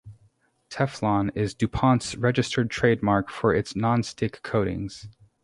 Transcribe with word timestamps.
Teflon 0.71 1.29
is 1.37 1.53
DuPont's 1.53 2.15
registered 2.15 2.71
trademark 2.71 3.29
for 3.29 3.53
its 3.53 3.75
non-stick 3.75 4.41
coatings. 4.41 5.07